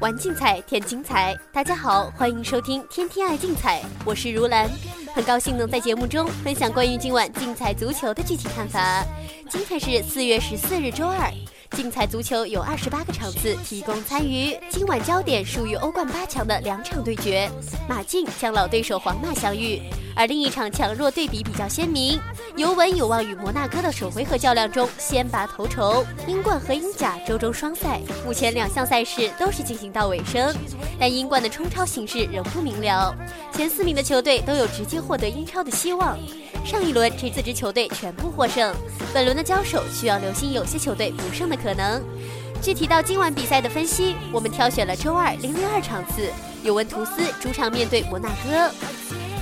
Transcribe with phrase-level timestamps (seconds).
[0.00, 1.36] 玩竞彩，添精彩。
[1.52, 4.70] 大家好，欢迎收听《天天爱竞彩》，我是如兰，
[5.14, 9.04] 很高兴能在节目中分享关于今晚竞彩足球的具体看法。
[9.48, 11.32] 今天是四月十四日，周二。
[11.72, 17.50] 竞彩足球有二十八个场次提供参与，今晚焦点属于欧冠八强的两场对决，
[17.88, 19.82] 马竞将老对手皇马相遇，
[20.14, 22.20] 而另一场强弱对比比较鲜明，
[22.56, 26.02] 尤文有望与摩纳哥的首回合较量中先拔头筹。
[26.26, 30.54] 英冠和英甲周中双赛，目前两项赛事都是进行到尾声，
[30.98, 33.14] 但英冠的冲超形势仍不明了，
[33.52, 36.18] 前四名的球队都有直接获得英超的希望。
[36.64, 38.74] 上一轮这四支球队全部获胜，
[39.12, 42.02] 本轮的交手需要留心有些球队不胜的可能。
[42.62, 46.30] 具体到今晚比赛的分析，我们挑选了周二零零二场次，
[46.62, 48.70] 尤文图斯主场面对摩纳哥。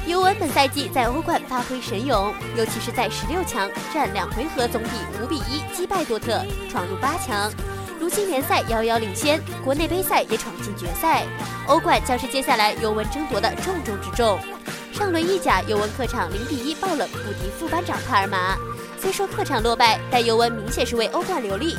[0.07, 7.51] 尤文本赛季在欧冠发挥神勇，尤其是在十六强战两回合总比五比一击败多特，闯入八强。
[7.99, 11.25] 如今联赛遥遥领先，国内杯赛也闯进决赛，
[11.67, 14.39] 欧冠将是接下来尤文争夺的重中之重。
[14.93, 18.59] 上轮意甲，尤文客场零比一爆冷不敌副班长帕尔马。
[19.01, 21.77] 虽说客场落败，但尤文明显是为欧冠留力。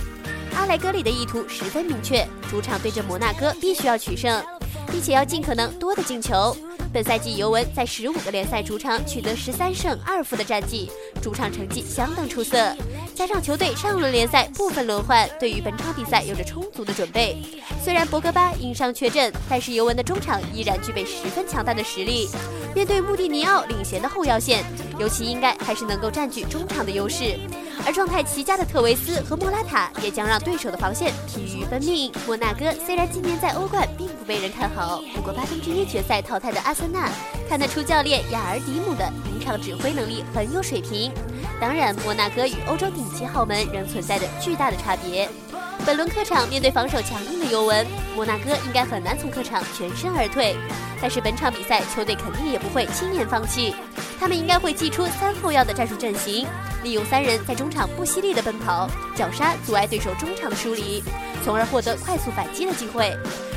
[0.55, 4.43] 阿莱格里的意图十分明确，主场对阵摩纳哥必须要取胜，
[4.91, 6.57] 并且要尽可能多的进球。
[6.95, 10.89] 本赛季尤文在十五个联赛主场取得十三胜二负的战绩，
[11.25, 12.71] 主场成绩相当出色。
[13.15, 17.41] 加上球队上轮联赛部分轮换，对于本场比赛有着充足的准备。
[17.83, 22.29] 虽然博格巴因伤缺阵，但是尤文的中场依然具备十分强大的实力。
[22.75, 24.63] 面对穆蒂尼奥领衔的后腰线，
[24.99, 27.39] 尤其应该还是能够占据中场的优势。
[27.87, 32.11] 而状态奇佳的特维斯和莫拉塔也将让对手的防线疲于奔命。
[32.27, 37.09] 摩纳哥虽然今年在欧冠并不被人看好，不过八分之一决赛淘汰的阿森纳
[37.49, 41.11] 看得出教练亚尔迪姆的临场指挥能力很有水平。
[41.59, 45.29] 当然，摩纳哥与欧洲顶级豪门仍存在着巨大的差别。
[45.85, 47.85] 本轮客场面对防守强硬的尤文，
[48.15, 50.55] 摩纳哥应该很难从客场全身而退。
[51.01, 53.75] 但是本场比赛球队肯定也不会轻言放弃，
[54.19, 56.47] 他们应该会祭出三后腰的战术阵型，
[56.83, 61.03] 利用三人在中场不犀利的奔跑、绞杀，阻碍对手中场的梳理，
[61.43, 63.15] 从而获得快速反击的机会。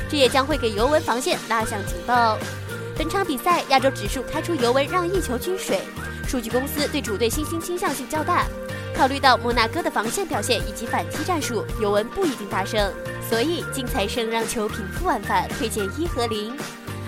[0.09, 2.37] 这也将会给尤文防线拉响警报。
[2.99, 5.79] 本场比赛亚洲指数开出尤文让一球均水。
[6.27, 8.45] 数据公司对主队信心倾向性较大，
[8.93, 12.91] 考虑到摩纳哥的防线表现以及反击战术，尤文不一定大胜，
[13.29, 16.53] 所以竞彩胜让球平负玩法推荐一和零。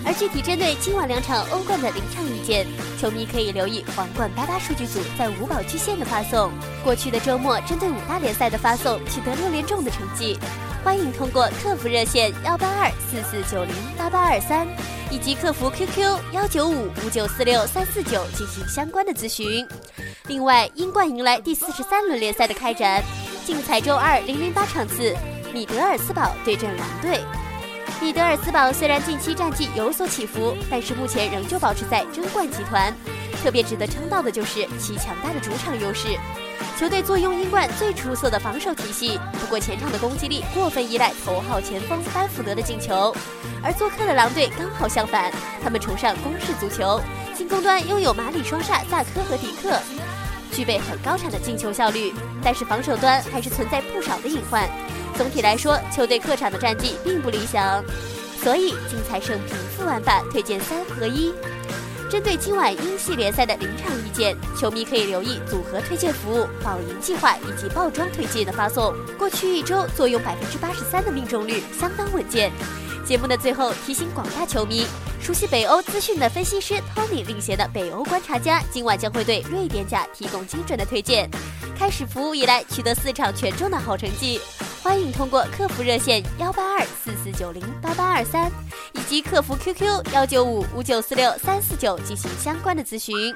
[0.06, 2.66] 而具体针对今晚两场欧冠的临场意见，
[2.98, 6.54] 球迷可以留意皇冠八八数据组在五宝巨献的发送。
[6.86, 10.40] 过去的周末针对五大联赛的发送取得六连中的成绩，
[10.84, 14.68] 欢迎通过客服热线幺八二四四九零八八二三。
[15.12, 19.68] 以及客服 QQ 幺九五五九四六三四九进行相关的咨询。
[20.28, 23.04] 另外，英冠迎来第四十三轮联赛的开展，
[23.46, 25.14] 竞彩周二零零八场次，
[25.54, 27.20] 米德尔斯堡对阵狼队。
[28.02, 32.96] 米德尔斯堡虽然近期战绩有所起伏，但是目前仍旧保持在争冠集团。
[33.44, 36.08] 特别值得称道的就是其强大的主场优势。
[36.80, 43.16] 球队坐拥英冠最出色的防守体系，不过前场的攻击力过分依赖头号前锋班福德的进球，
[43.64, 45.32] 而做客的狼队刚好相反，
[45.64, 47.00] 他们崇尚攻势足球，
[47.36, 49.80] 进攻端拥有马里双煞萨科和迪克，
[50.52, 52.14] 具备很高产的进球效率，
[52.44, 54.68] 但是防守端还是存在不少的隐患。
[55.16, 57.84] 总体来说，球队客场的战绩并不理想，
[58.42, 61.32] 所以竞彩胜平负玩法推荐三合一。
[62.12, 68.94] 针对今晚英系联赛的临场意见，球迷可以留意组合推荐服务、保赢计划以及爆装推荐的发送。
[69.18, 72.52] 过去一周坐拥百分之八十三的命中率，相当稳健。
[73.06, 74.86] 节目的最后提醒广大球迷，
[75.22, 81.32] 熟悉北欧资讯的分析师 Tony 领衔的北欧观察家，今晚将会对瑞典甲提供精准的推荐。
[81.80, 84.42] 开始服务以来，取得四场全中的好成绩。
[84.84, 88.52] 欢迎通过客服热线幺八二四四九零八八二三，
[88.94, 93.34] 以及客服 QQ 幺九五五九四六三四九进行相关的咨询。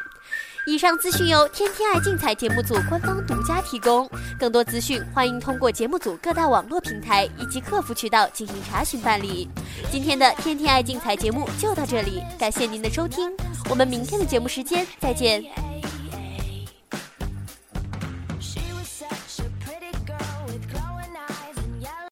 [0.67, 9.47] 以上资讯由天天爱竞彩节目组官方独家提供，更多资讯欢迎通过节目组各大网络平台以及客服渠道进行查询办理。
[9.91, 13.31] 今天的天天爱竞彩节目就到这里，感谢您的收听，
[13.69, 15.74] 我们明天的节目时间再见。